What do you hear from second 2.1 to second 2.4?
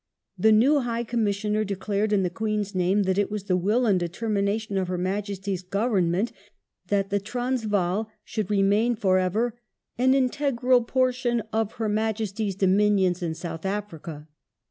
in the